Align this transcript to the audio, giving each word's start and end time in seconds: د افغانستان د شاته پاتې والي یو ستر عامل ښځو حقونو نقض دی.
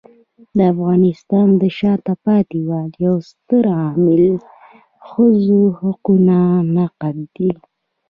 د 0.57 0.59
افغانستان 0.73 1.47
د 1.61 1.63
شاته 1.77 2.13
پاتې 2.25 2.57
والي 2.69 2.97
یو 3.05 3.15
ستر 3.31 3.63
عامل 3.79 4.21
ښځو 5.09 5.61
حقونو 5.79 6.41
نقض 6.75 7.17
دی. 7.35 7.49